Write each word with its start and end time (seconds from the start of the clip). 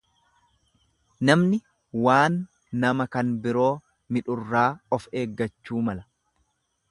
Namni 1.29 1.59
waan 2.07 2.39
nama 2.85 3.07
kan 3.17 3.29
biroo 3.43 3.69
midhurraa 4.17 4.67
of 4.99 5.07
eeggachuu 5.21 5.85
mala. 5.91 6.09